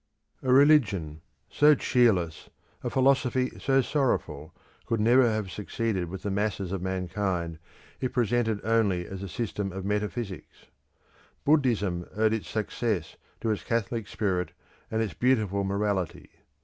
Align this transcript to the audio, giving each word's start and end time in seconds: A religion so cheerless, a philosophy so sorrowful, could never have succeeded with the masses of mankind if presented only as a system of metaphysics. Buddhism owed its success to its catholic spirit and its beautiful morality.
A 0.41 0.51
religion 0.51 1.21
so 1.47 1.75
cheerless, 1.75 2.49
a 2.83 2.89
philosophy 2.89 3.51
so 3.59 3.81
sorrowful, 3.81 4.51
could 4.87 4.99
never 4.99 5.21
have 5.29 5.51
succeeded 5.51 6.09
with 6.09 6.23
the 6.23 6.31
masses 6.31 6.71
of 6.71 6.81
mankind 6.81 7.59
if 7.99 8.11
presented 8.11 8.61
only 8.65 9.05
as 9.05 9.21
a 9.21 9.29
system 9.29 9.71
of 9.71 9.85
metaphysics. 9.85 10.65
Buddhism 11.45 12.07
owed 12.17 12.33
its 12.33 12.49
success 12.49 13.15
to 13.41 13.51
its 13.51 13.63
catholic 13.63 14.07
spirit 14.07 14.53
and 14.89 15.03
its 15.03 15.13
beautiful 15.13 15.63
morality. 15.63 16.31